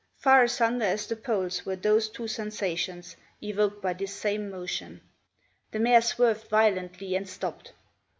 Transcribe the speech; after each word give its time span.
Far 0.17 0.41
asunder 0.45 0.85
as 0.87 1.05
the 1.05 1.15
poles 1.15 1.63
were 1.63 1.75
those 1.75 2.09
two 2.09 2.27
sensations, 2.27 3.15
evoked 3.39 3.83
by 3.83 3.93
this 3.93 4.11
same 4.15 4.49
motion. 4.49 5.01
The 5.73 5.79
mare 5.79 6.01
swerved 6.01 6.49
violently 6.49 7.13
and 7.15 7.29
stopped. 7.29 7.73